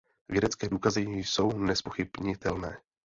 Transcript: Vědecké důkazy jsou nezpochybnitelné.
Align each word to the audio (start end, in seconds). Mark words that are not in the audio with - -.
Vědecké 0.29 0.69
důkazy 0.69 1.01
jsou 1.09 1.57
nezpochybnitelné. 1.57 2.77